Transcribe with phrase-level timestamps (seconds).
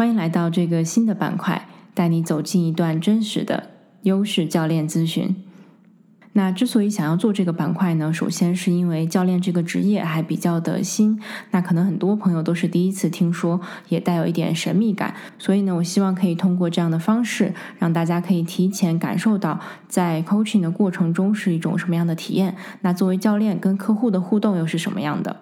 [0.00, 3.68] 欢迎来到这个新的板块，带你走进一段真实的
[4.04, 5.36] 优势教练咨询。
[6.32, 15.14] 那之所以想要做这个板块呢，首先是因为教练这个职业还比较的新，那可能很多朋友都是第一次听说，也带有一点神秘感。
[15.38, 22.56] 所以呢，我希望可以通过这样的方式，让大家可以提前感受到在 coaching 的过程中是一种什么样的体验。
[22.80, 25.36] 那作为教练跟客户的互动又是什么样的？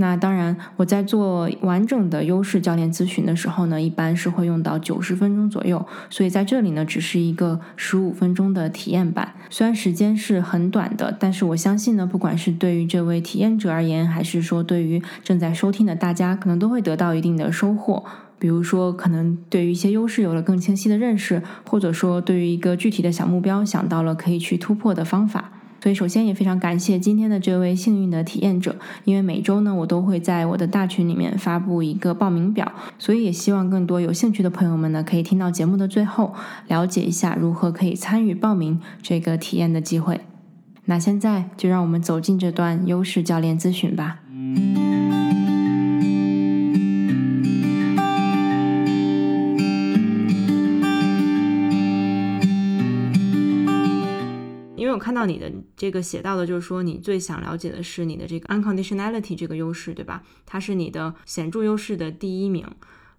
[0.00, 5.84] 那当然，我在做完整的优势教练咨询的时候呢，一般是会用到九十分钟左右。
[6.08, 9.34] 所以在这里呢，只是一个十五分钟的体验版。
[9.50, 18.04] 虽然时间是很短的，但是我相信呢，不管是对于这位体验者而言，还是说对于正在收听的大家，可能都会得到一定的收获。
[18.38, 25.50] 比如说，可能对于一些优势有了更清晰的认识，或者说对于一个具体的小目标想到了可以去突破的方法。
[25.80, 36.34] 所以，首先也非常感谢今天的这位幸运的体验者，因为每周呢，我都会在我的大群里面发布一个报名表，所以也希望更多有兴趣的朋友们呢，可以听到节目的最后，
[36.66, 40.20] 了解一下如何可以参与报名这个体验的机会。
[40.86, 44.20] 那现在就让我们走进这段优势教练咨询吧。
[55.18, 60.22] 到你的这个写到的，就是说你最想了解的是你的这个 unconditionality 这个优势，对吧？
[60.46, 62.64] 它是你的显著优势的第一名。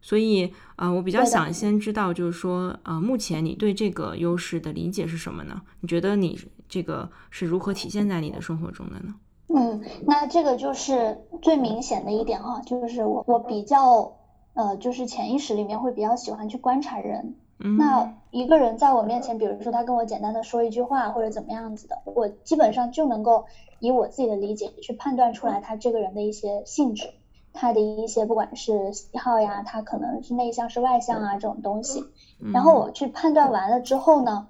[0.01, 5.61] 所以，呃，我比较想先知道，就是说，呃，目前你对这个优势的理解是什么呢？
[5.81, 6.39] 你觉得你
[6.69, 9.13] 这个是如何体现在你的生活中的呢？
[9.53, 14.15] 嗯，那这个就是最明显的一点哈，就是我我比较，
[14.53, 17.35] 呃，就是潜意识里面会比较喜欢去观察人。
[17.77, 23.47] 那一个人在我面前，比如说他跟我简单的说一句话或者怎么样子的，我基本上就能够
[23.79, 27.09] 以我自己的理解去判断出来他这个人的一些性质，
[27.51, 32.05] 他的一些不管是喜好呀，他可能是内向是外向啊这种东西。
[32.53, 34.47] 然后我去判断完了之后呢，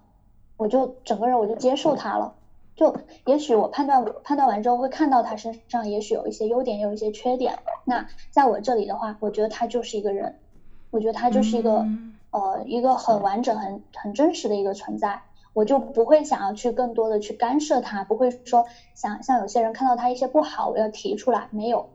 [0.56, 2.36] 我就整个人我就接受他了。
[2.76, 2.96] 就
[3.26, 7.58] 也许我判断判断完之后会看到他身上也许有一些优点，也有一些缺点。
[7.86, 10.38] 那在我这里的话，我觉得他就是一个人，
[10.92, 11.88] 我觉得他就是一个。
[12.32, 15.22] 呃，一个很完整、很很真实的一个存在，
[15.54, 21.90] 我就不会想要去更多的去干涉他，不会说想像有些人看到他一些不好，我要提出来，没有，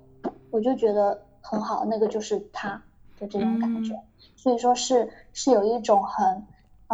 [0.50, 2.82] 我就觉得很好，那个就是他
[3.18, 4.02] 的这种感觉，
[4.34, 6.44] 所以说是是有一种很，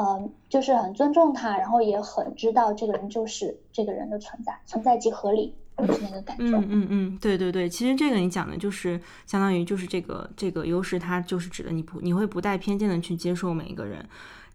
[0.01, 5.55] 呃，就是很尊重他，然后也很知道这个人就是这个人的存在，存在即合理。
[5.79, 14.07] 就是那个感觉，嗯嗯嗯，对对对，其实这个你讲的就是相当于就是这个这个优势，它就是指的你不你会不带偏见的去接受每一个人。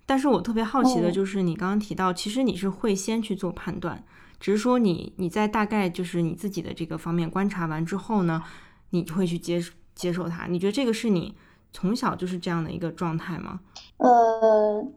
[0.05, 4.03] 但是我特别好奇的就是你刚刚提到，其实你是会先去做判断，
[4.39, 8.43] 只是说你你在大概就是你自己的这个方面观察完之后呢，
[8.91, 9.59] 你会去接
[9.95, 10.45] 接受他。
[10.45, 11.33] 你觉得这个是你
[11.73, 13.61] 从小就是这样的一个状态吗？
[13.97, 14.87] 呃，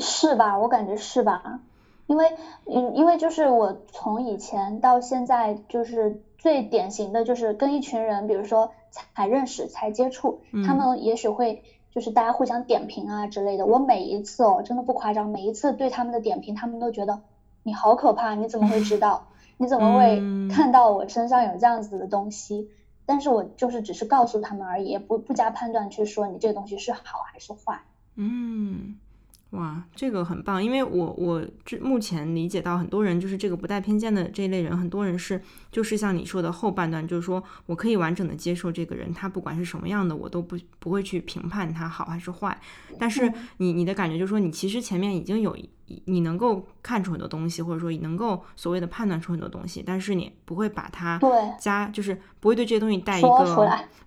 [0.00, 0.58] 是吧？
[0.58, 1.60] 我感觉是吧。
[2.06, 2.34] 因为，
[2.66, 13.64] 嗯，因为就是我从以前到现在，就是最典型的就是跟一群人，比如说才认识、才接触，他们也许会就是大家互相点评啊之类的。
[13.64, 17.22] 我每一次哦，真的不夸张，每一次对他们的点评，他们都觉得
[17.62, 19.28] 你好可怕，你怎么会知道？
[19.56, 20.20] 你怎么会
[20.52, 22.68] 看到我身上有这样子的东西？
[23.06, 27.80] 但是我就是只是告诉他们而已，不不加判断去说你这个东西是好还是坏。
[28.16, 28.98] 嗯。
[29.54, 42.60] 哇，这个很棒，因为我我这目前理解到很多人就是这个不带偏见的这一类人，很多人是就是像你说的后半段，就是说我可以完整的接受这个人，他不管是什么样的，我都不不会去评判他好还是坏。
[42.98, 45.56] 但是你你的感觉就是说，你其实前面已经有
[46.06, 51.16] 你能够看出很多东西，或者说你能够所谓的判断出很多东西，但是你不会把它
[51.60, 53.28] 加，就是不会对这些东西带一个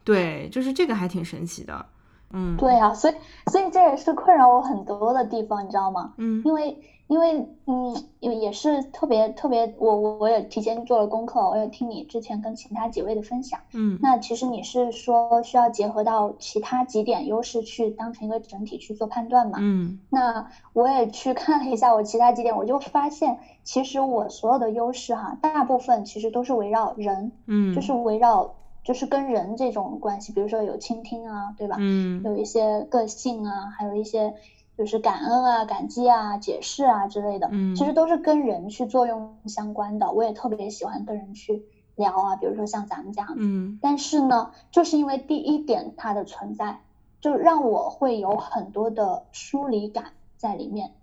[0.03, 1.86] 对，就是这个还挺神奇的。
[2.31, 3.13] 嗯，对啊，所以
[3.51, 6.13] 所以这也是困扰我很多的地方，你知道吗？
[6.18, 6.77] 嗯，因为
[7.07, 19.57] 因为嗯，也也是特别特别，我我我也提前做了功课，我也听你之前跟其他几位的分享，嗯，那其实你是说需要结合到其他几点优势去当成一个整体去做判断嘛？
[19.62, 28.53] 嗯，那我也去看了一下我其他几点，我就发现其实我所有的优势哈，大部分其实都是围绕人，嗯，就是围绕。
[28.88, 31.75] 就是跟人这种关系，比如说有倾听啊，对吧？
[31.78, 34.34] 嗯，有一些个性啊，还有一些
[34.78, 40.13] 就是感恩啊、感激啊、解释啊之类的，嗯，其实都是跟人去作用相关的。
[40.13, 41.66] 我也特别喜欢跟人去
[41.98, 43.36] 聊啊，比如说像咱们这样子。
[43.39, 46.80] 嗯，但是呢，就是因为第一点它的存在，
[47.19, 50.94] 就让我会有很多的疏离感在里面，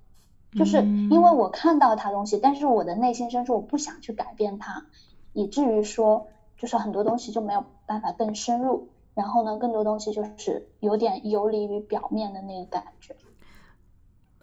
[0.57, 0.79] 就是
[1.11, 4.87] 因为我看到它东西，但是我的内心深处我不想去改变它，
[5.35, 6.29] 以至于说。
[6.65, 13.15] 就是很多东西就没有办法更深入，然后呢，更多东西就是有点游离于表面的那个感觉。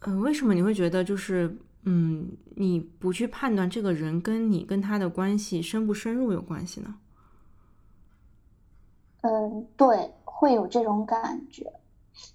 [0.02, 6.94] 嗯，为什么你会觉得就是嗯，你不去判断这个人跟你跟他的关系深不深入有关系呢？
[9.22, 11.74] 嗯，对，会有这种感觉，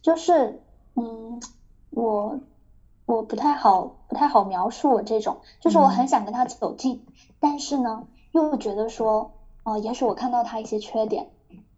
[0.03, 0.61] 就是
[0.97, 1.41] 嗯，
[1.91, 2.41] 我
[3.05, 7.07] 我不太好不太好描述我这种，就是我很想跟他走近，
[7.39, 9.36] 但是呢，又觉得说，
[9.67, 11.29] 哦，也许我看到他一些缺点，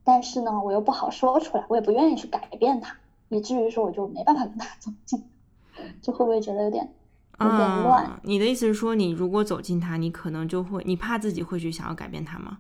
[0.05, 2.95] 但是呢，我又不好说出来，我也不愿意去改变他，
[3.31, 5.25] 以至于说我就没办法跟他走近，
[6.03, 6.93] 就会不会觉得有点
[7.41, 8.21] 有点乱？
[8.25, 12.59] 你的意思是说，你如果走近他，你可能就会，你怕自己会去想要改变他吗？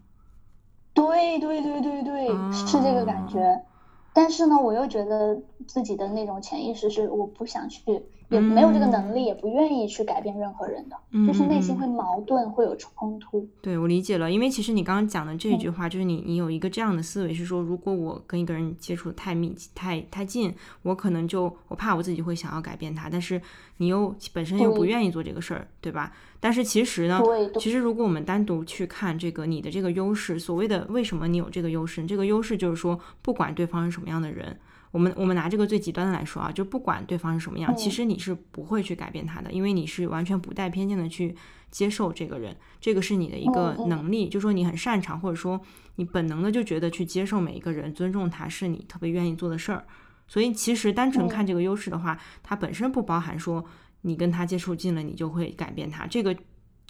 [0.94, 3.62] 对对对对对，是这个感觉。
[4.14, 8.02] 但是呢，我又觉得自己的那种潜意识是我不想去。
[8.28, 10.96] 也没有这个能力，也不愿意去改变任何人的，
[11.26, 13.48] 就是内心会矛盾，会有冲突。
[13.62, 23.40] 对，我理解了，因为其实你刚刚讲的这一句话，就是你你有一个这样的思维，是说如果我跟一个人接触太密、太太近，我可能就我怕我自己会想要改变他，但是
[23.78, 26.12] 你又本身又不愿意做这个事儿，对吧？
[26.38, 27.20] 但是其实呢，
[27.58, 34.56] 其实如果我们单独去看这个你的这个优势，所谓的为什么你有这个优势，这个优势就是说，不管对方是什么样的人。
[34.90, 41.35] 我们我们拿这个最极端的来说啊，就不管对方是什么样，其实你是不会去改变他的，因为你是完全不带偏见的去
[41.70, 45.61] 接受这个人，这个是你的一个能力，就说你很擅长，或者说
[45.96, 49.85] 你本能的就觉得去接受每一个人，尊重他是你特别愿意做的事儿。
[50.26, 53.64] 所以其实单纯看这个优势的话，它本身不包含说
[54.02, 56.37] 你跟他接触近了，你就会改变他这个。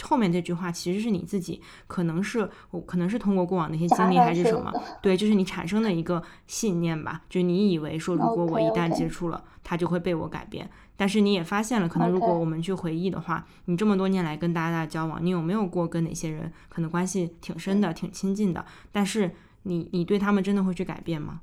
[0.03, 4.73] 后面这句话其实是你自己，可能是我可能是通过过往的一些经历还是什么，
[5.03, 10.71] 对，就是你产生的一个信念吧，就你以为说如果我一旦接触了，他就会被我改变。
[10.97, 18.65] 但是你也发现了，可能如果我们去回忆的话，你这么多年来跟大家的交往，你有没有过跟哪些人可能关系挺深的、挺亲近的？
[18.91, 21.41] 但是你你对他们真的会去改变吗？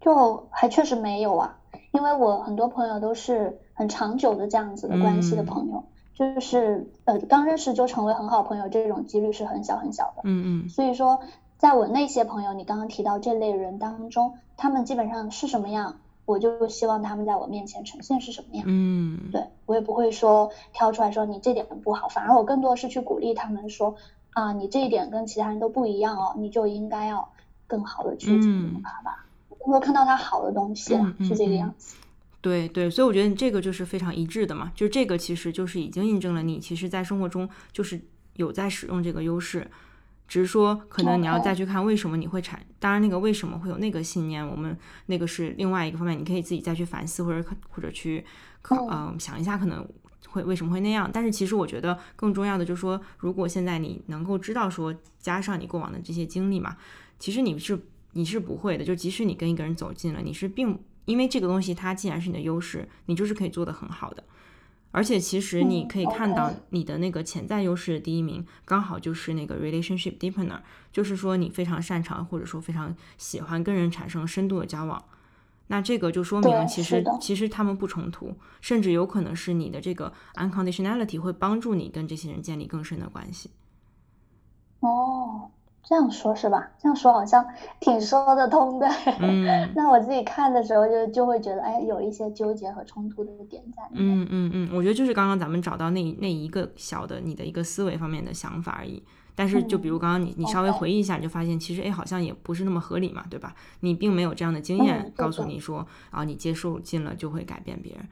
[0.00, 1.56] 就还确实没有啊，
[1.90, 5.84] 因为我很多朋友都是很长久的这样子的关系的朋友。
[6.16, 10.22] 就是呃，刚认识就成为很好朋友，这种几率是很小很小的。
[10.24, 10.68] 嗯嗯。
[10.70, 11.20] 所以说，
[11.58, 18.64] 在我那些朋友，你刚刚提到这类人当中，他们基本上是什么样，我就希望他们在我面前呈现是什么样。
[18.66, 19.30] 嗯。
[19.30, 23.96] 对我也不会说挑出来说你这点不好，反而我更多是去鼓励他们说
[24.30, 27.28] 啊，你这一点跟其他人都不一样哦，你就应该要
[27.66, 29.26] 更好的去怎么他吧。
[29.66, 31.94] 我看到他好的东西了，是这个样子。
[32.46, 38.00] 对对，所以我觉得这个就是非常一致的嘛，就这个其实就是已经印证了你其实，在生活中就是
[38.34, 39.68] 有在使用这个优势，
[40.28, 48.24] 只是说可能你要再去看为什么你会产，当然那个为什么会有那个信念，我们那个是另外一个方面，你可以自己再去反思或者或者去
[48.62, 49.84] 考嗯想一下可能
[50.28, 56.76] 会为什么会那样，但是其实我觉得更重要的就是说，如果现在你能够知道说加上你过往的这些经历嘛，
[57.18, 57.76] 其实你是
[58.12, 60.78] 你是不会的，就即使你跟一个人走近了，你是并。
[61.06, 64.22] 因为这个东西，它既然是你的优势，你就是可以做得很好的。
[64.92, 70.60] 而且，其实你可以看到你的那个潜在优势的第一名，刚好就是那个 relationship deepener，
[70.90, 75.04] 就是说你非常擅长或者说非常喜欢跟人产生深度的交往。
[75.66, 83.50] 那这个就说明，其实其实他们不冲突，甚至有可能是你的这个 unconditionality 会帮助你跟这些人建立更深的关系。
[85.86, 85.88] 哦。
[85.88, 86.68] 这样说，是吧？
[86.78, 87.46] 这样说好像
[87.78, 88.88] 挺说得通的。
[89.20, 93.82] 嗯，那我自己看的时候就就会觉得，哎，有一些纠结和冲突的点在。
[93.92, 99.02] 嗯嗯嗯，我觉得就是刚刚咱们找到那那一个小的你的一个思维方面的想法而已。
[99.38, 103.54] 但是就比如刚刚你你稍微回忆一下，你就发现其实哎好像也不是那么合理嘛，对吧？
[103.80, 108.08] 你并没有这样的经验告诉你说啊，你接受进了就会改变别人。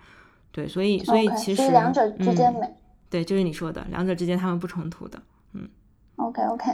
[0.53, 2.73] 对，所以所以其实两者之间没。
[3.09, 5.21] 对，就是你说的，两者之间他们不冲突的。
[5.55, 5.69] 嗯。
[6.17, 6.71] OK OK。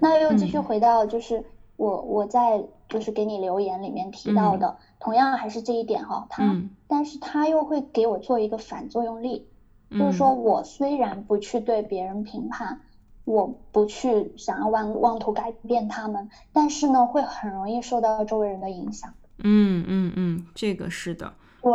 [0.00, 1.44] 那又继续回到，就是
[1.76, 9.46] 我我在就是给你留言里面提到的，同样还是这一点哈，他，但是他又会给我做一个反作用力，
[9.90, 12.80] 就是说我虽然不去对别人评判，
[13.24, 19.14] 我不去想要妄妄图改变他们，但是呢，会很容易受到周围人的影响。
[19.38, 21.32] 嗯嗯嗯，这个是的。
[21.62, 21.72] 对，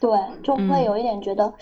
[0.00, 0.10] 对，
[0.42, 1.46] 就会有一点觉得。
[1.46, 1.52] 嗯，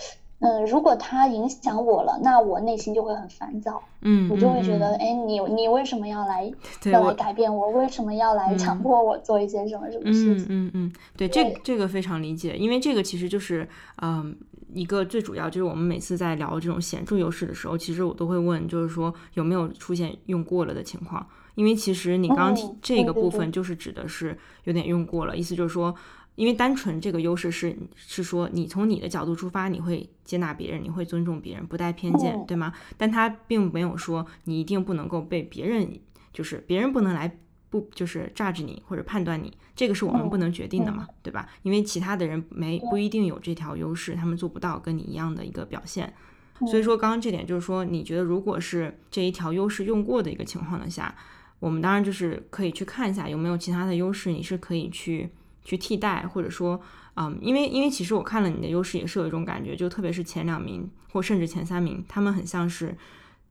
[0.68, 3.82] 如果他影响我了，那我内心就会很烦躁。
[4.02, 6.48] 嗯，我就会觉得，哎，你你为什么要来
[6.84, 7.70] 要来改变我？
[7.70, 10.44] 为什么要来强迫我做一些什么什么事情？
[10.44, 13.68] 嗯嗯嗯，对，这这个非常理解，因为这个其实就是，
[14.00, 14.36] 嗯，
[14.72, 21.26] 一个最主要就是我们每次在聊这种显著优势的时候，其实我都会问，就是说有没有出现用过了的情况？
[21.56, 25.92] 因为其实你刚刚提这个部分就是指的是有点用过了，意思就是说。
[26.38, 32.72] 因为单纯这个优势是是说你从你的角度出发，你会接纳别人，你会尊重别人，不带偏见，对吗？
[32.96, 35.98] 但他并没有说你一定不能够被别人，
[36.32, 37.36] 就是别人不能来
[37.68, 41.48] 不就是 judge 你或者判断你，这个是我们不能决定的嘛，对吧？
[41.62, 46.14] 因为其他的人没不一定有这条优势，他们做不到跟你一样的一个表现。
[46.68, 51.12] 所以说，刚刚这点就是说，你觉得如果是这一条优势用过的一个情况的下，
[51.58, 55.28] 我们当然就是可以去看一下有没有其他的优势，你是可以去
[55.68, 56.80] 去替代，或者说，
[57.16, 62.96] 嗯，因为因为其实我看了你的优势，也是有一种感觉，就特别是前两名或甚至前三名，他们很像是，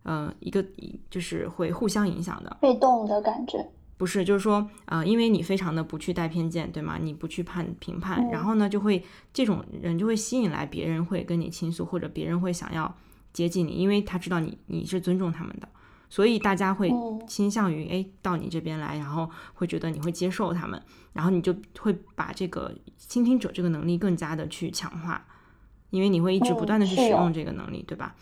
[0.01, 0.65] 呃，一个
[1.11, 3.63] 就是会互相影响的，被动的感觉。
[3.97, 6.97] 不是，就是说，呃，因为你非常的不去带偏见，对吗？
[6.99, 12.95] 你不去判评判，然后呢，就会这种人就会吸引来别人会跟你倾诉，或者别人会想要
[13.31, 15.69] 接近你，因为他知道你你是尊重他们的，
[16.09, 16.91] 所以大家会
[17.27, 20.81] 倾向于哎到你这边来，然后会觉得你会接受他们，
[21.13, 25.25] 然后你就会把这个倾听者这个能力更加的去强化，
[25.89, 28.15] 因为你会一直不断的去使用这个能力，对吧？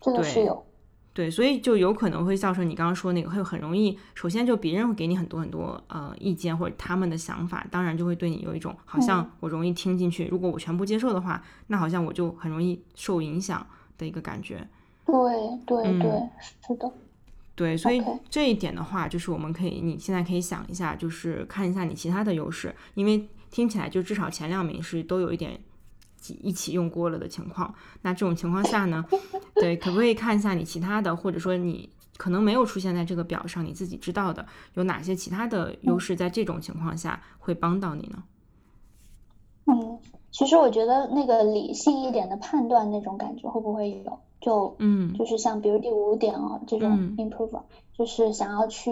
[0.00, 0.66] 这个是有。
[1.14, 13.66] 对，所以就有可能会造成你刚刚说那个，会很容易，首先就别人会给你很多很多呃意见或者他们的想法，当然就会对你有一种好像我容易听进去，如果我全部接受的话，那好像我就很容易受影响
[13.98, 14.66] 的一个感觉。
[15.04, 15.14] 对
[15.66, 16.28] 对对，
[16.66, 16.90] 是的。
[17.54, 25.60] 对，所以这一点的话，就是我们可以，你现在可以想一下，就是看一下你其他的优势，因为听起来就至少前两名是都有一点。
[26.40, 29.04] 一起用过了的情况，那这种情况下呢？
[29.56, 38.22] 对，可不可以看一下你其他的，或者说你可能没有出现在这个表上，你自己知道的有哪些其他的优势，在这种情况下会帮到你呢？
[39.66, 39.98] 嗯，
[40.30, 44.20] 其实我觉得那个理性一点的判断那种感觉会不会有？
[44.42, 47.62] 就嗯，就是像比如第五点哦，这种 improve，
[47.96, 48.90] 就是想要去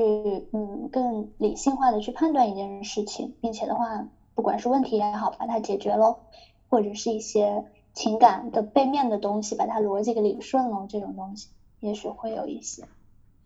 [0.54, 6.20] 嗯更理性化的去判断一件事情，并且的话，不管是问题也好，把它解决喽。
[6.68, 7.64] 或者是一些
[7.94, 11.48] 情感的背面的东西，把它逻辑给理顺了，这种东西
[11.80, 12.84] 也许会有一些。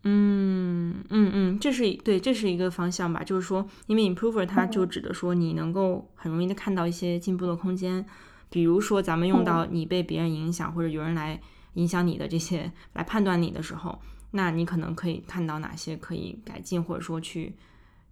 [0.02, 3.24] 嗯嗯嗯，这是对，这是一个方向吧。
[3.24, 8.04] 就是说，因为 improver 它就指的说，你能够很容易的看到一些进步的空间。
[8.50, 11.40] 比如说，咱们用到你被别人影响，或者有人来
[11.74, 13.98] 影响你的这些来判断你的时候，
[14.32, 17.54] 那你可能可以看到哪些可以改进，或者说去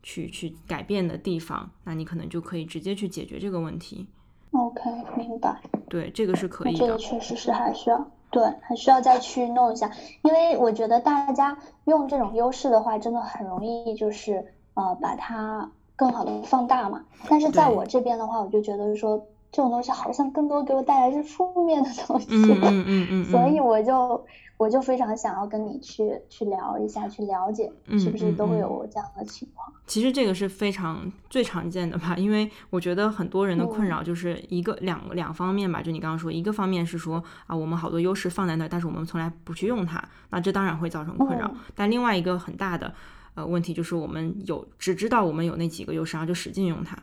[0.03, 4.07] 去去改变的地方，那你可能就可以直接去解决这个问题。
[4.53, 4.81] OK，
[5.17, 5.61] 明白。
[5.89, 6.79] 对，这个是可以的。
[6.79, 9.91] 这个确实是还需要，对，还需要再去弄一下。
[10.23, 17.03] 因为我觉得大家用这种优势的话，真的很容易就是呃把它更好的放大嘛。
[17.29, 22.27] 但是在我这边的话，我就觉得说这种东西好像更多给我带来是负面的东西。
[22.31, 23.25] 嗯嗯 嗯嗯。
[23.27, 24.27] 所以我就。
[24.59, 27.69] 我就非常想要跟你去去聊一下，去了解
[27.99, 29.73] 是不是都会有这样的情况。
[29.89, 35.83] 其实这个是非常最常见的吧，因为我觉得很多人的困扰就是一个两两方面吧。
[35.83, 41.51] 就你刚刚说，一个方面是说啊，我们好多优势放在那儿，但是我们从来不去用它，那这当然会造成困扰。
[41.75, 42.95] 但另外一个很大的
[43.35, 46.97] 呃问题就是我们有只知道我们有那几个优势，然后就使劲用它，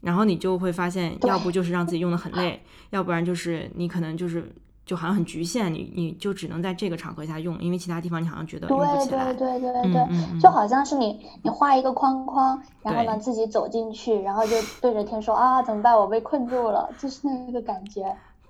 [0.00, 4.52] 然后你就会发现，要不就是让自己用的很累，要不然就是你可能就是。
[4.88, 9.34] 就好像很局限，你你就只能在这个场合下用，因为其他地方你好像觉得用不起来。
[9.34, 15.94] 对对对对对，就好像是你你画一个框框，然后呢自己走进去，然后就对着天说啊怎么办？
[15.94, 18.02] 我被困住了，就是那个感觉。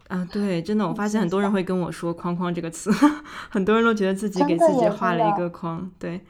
[0.06, 2.88] 啊，对，真的，我发现很多人会跟我说“框框”这个词，
[3.50, 5.90] 很多人都觉得自己给自己画了一个框。
[5.98, 6.20] 对，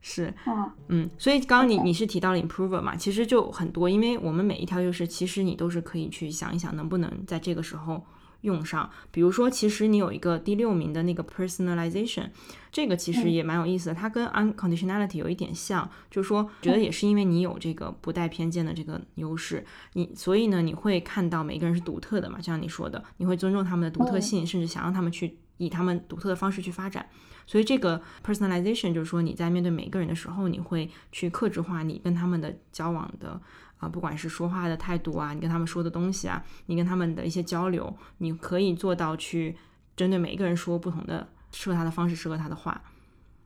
[0.00, 8.04] 是，嗯嗯，所以刚刚你你是提到了 improver 嘛，其实就很多，因为我们每一条优势，其实你都是可以去想一想，能不能在这个时候。
[8.42, 12.30] 用上，比如说，其实你有一个第六名的那个 personalization，
[12.70, 27.06] 这个其实也蛮有意思的，它跟 unconditionality 有一点像，就是说，觉得也是因为你有这个不带偏见的这个优势，你所以呢，你会看到每个人是独特的嘛，就像你说的，你会尊重他们的独特性，甚至想让他们去以他们独特的方式去发展。
[27.46, 33.40] 所以这个 personalization 就是说，你在面对每个人的时候，你会去克制化你跟他们的交往的。
[33.78, 39.56] 啊，不管是说话的态度啊，你跟他们说的东西啊，你跟他们的一些交流，你可以做到去
[39.94, 42.82] 针对每一个人说不同的适合他的方式，适合他的话。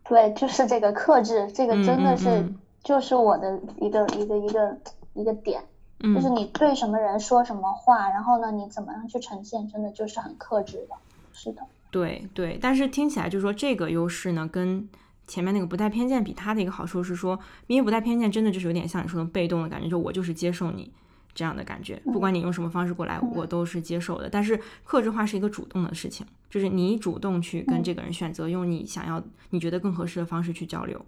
[0.04, 2.50] 对，就是这个克制，这个真的是
[2.82, 4.78] 就是我的一个一个一个
[5.12, 5.62] 一个点，
[6.00, 10.96] 就是你对什么人说什么话，然后呢，你怎么样去呈现，真的就是很克制的。
[11.34, 11.60] 是的，
[11.92, 14.88] 对对，但是听起来就是说这个优势呢，跟。
[15.24, 20.92] 前面那个不带偏见，比它的一个好处是说，因为不带偏见，真的就是有点像你说的被动的感觉，就我就是接受你
[21.32, 24.28] 这样的感觉，不管你用什么方式过来，我都是接受的。
[24.28, 31.00] 但是克制化是一个主动的事情，就是你主动去跟这个人选择用你想要、你觉得更合适的方式去交流。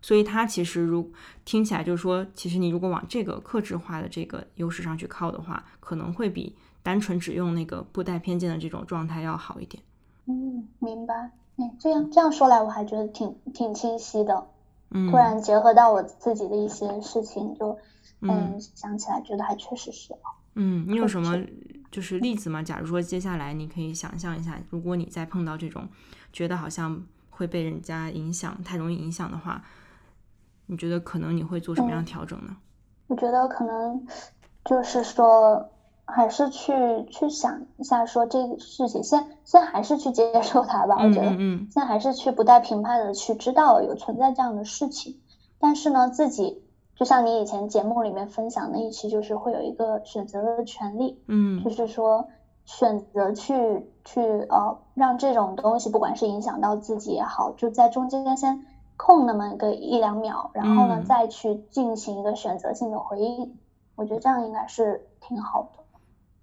[0.00, 1.12] 所以他其实如
[1.44, 9.80] 听起来就是说，其实你如果往这个克制化的这个优势上去靠的话，可能会比单纯只用那个不带偏见的这种状态要好一点。
[10.30, 11.30] 嗯，明白。
[11.78, 14.46] 这样这样说来，我还觉得挺挺清晰的。
[14.92, 17.76] 嗯突然结合到我自己的一些事情，就
[18.20, 20.14] 嗯想起来，觉得还确实是。
[20.54, 21.36] 嗯，你有什么
[21.90, 22.62] 就是例子吗？
[22.62, 25.88] 假如说接下来你可以想象一下，如果你再碰到这种
[26.32, 29.62] 觉得好像会被人家影响，太容易影响的话，
[30.66, 32.56] 你觉得可能你会做什么样调整呢？
[33.08, 34.06] 我觉得可能
[34.64, 35.70] 就是说。
[36.10, 40.96] 还是去去想一下，说这个事情，先先还是去接受它吧。
[40.96, 45.20] 我觉得，嗯先还是去不带评判的去知道有存在这样的事情。
[45.58, 46.62] 但是呢，自己
[46.96, 51.22] 就像你以前节目里面分享的一期，就是会有一个选择的权利。
[51.28, 52.28] 嗯，就是说
[52.64, 58.64] 选择去去呃，让这种东西，不管是影响到自己也好，就在中间先
[58.96, 63.56] 空那么个一两秒，然后呢再去进行一个选择性的回应。
[63.96, 65.79] 我觉得这样应该是挺好的。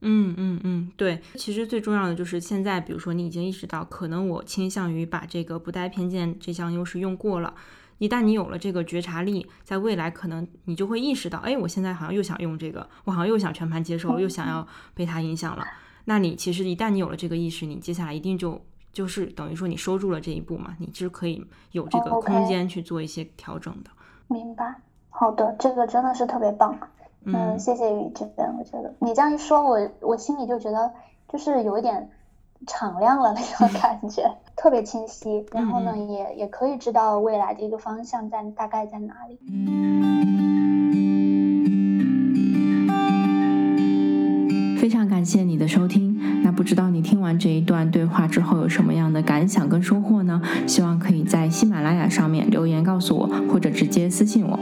[0.02, 7.54] 嗯嗯嗯，对，其实最重要的就是现在，比如说你已经意识到，可能我倾向于把这个不带偏见这项优势用过了。
[7.98, 15.66] 一旦你有了这个觉察力，在未来可能你就会意识到，哎，我现在好像又想用这个，我好像又想全盘接受，又想要被它影响了。
[16.06, 18.62] 那你其实一旦你有了这个意识，你接下来一定就
[18.94, 23.90] 就是等于说你收住了这一步嘛，你是可以有这个空间去做一些调整的。
[24.28, 24.76] 明白，
[25.10, 26.78] 好的，这个真的是特别棒。
[27.34, 30.92] 嗯，谢谢雨这边，我觉得你这样一说，我我心里就觉得
[31.28, 32.10] 就是有一点
[32.66, 35.46] 敞亮了那种 感觉，特别清晰。
[35.52, 39.38] 然后呢，也也可以知道未来的一个方向在大概在哪里。
[44.80, 46.18] 非常感谢你的收听。
[46.44, 50.42] 那不知道你听完这一段对话之后有什么样的感想跟收获呢？
[50.66, 54.58] 希望可以在喜马拉雅上面留言告诉我，或者直接私信我。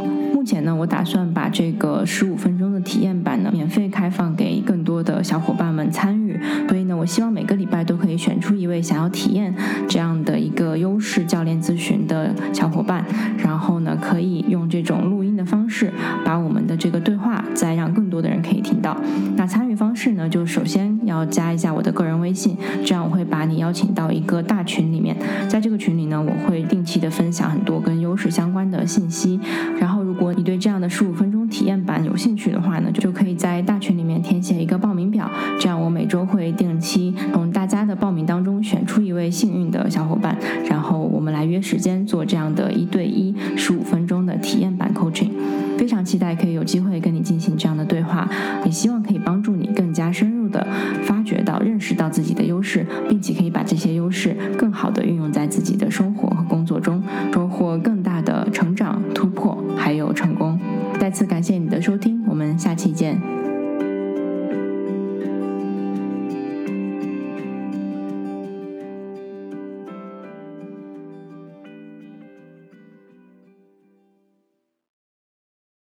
[0.46, 6.40] 目前呢，我打算把这个十五分钟的体验版呢，免费开放给更多的小伙伴们参与。
[6.70, 9.52] 所以呢，我希望每个礼拜都可以选出一位想要体验
[9.90, 13.04] 这样的一个优势教练咨询的小伙伴，
[13.40, 15.92] 然后呢，可以用这种录音的方式，
[16.24, 18.96] 把我们的这个对话再让更多的人可以听到。
[19.36, 22.56] 那参与方式呢，就首先要加一下我的个人微信，
[22.86, 25.18] 这样我会把你邀请到一个大群里面，
[25.50, 29.40] 在这个群里呢，我会定期的分享很多跟优势相关的信息，
[29.80, 40.38] 然后如果你对这样的十五分钟体验版有兴趣的话呢，就可以在大群里面填写一个报名表，这样我每周会定期从大家的报名当中选出一位幸运的小伙伴，
[40.70, 45.32] 然后我们来约时间做这样的一对一十五分钟的体验版 coaching。
[45.78, 48.30] 非常期待可以有机会跟你进行这样的对话，
[48.64, 50.66] 也希望可以帮助你更加深入的
[51.04, 60.58] 发掘到、认识到自己的优势，并且可以把这些优势更好的运用在自己的生活和工作中，收获更大的成长、突破，还有成功。
[60.98, 63.20] 再次感谢你的收听，我们下期见。